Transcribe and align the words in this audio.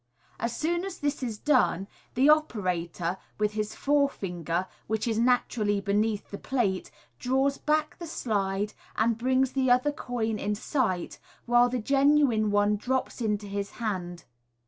As 0.39 0.57
soon 0.57 0.83
as 0.83 0.97
this 0.97 1.21
is 1.21 1.37
done, 1.37 1.87
the 2.15 2.27
operator, 2.27 3.19
with 3.37 3.53
his 3.53 3.75
fore 3.75 4.09
finger, 4.09 4.65
which 4.87 5.07
is 5.07 5.19
naturally 5.19 5.79
beneath 5.79 6.31
the 6.31 6.39
plate, 6.39 6.89
draws 7.19 7.59
back 7.59 7.99
the 7.99 8.07
slide, 8.07 8.73
and 8.95 9.15
brings 9.15 9.51
the 9.51 9.69
other 9.69 9.91
coin 9.91 10.39
in 10.39 10.55
sight, 10.55 11.19
while 11.45 11.69
the 11.69 11.77
genuine 11.77 12.49
one 12.49 12.77
drops 12.77 13.21
into 13.21 13.45
his 13.45 13.73
hand. 13.73 14.23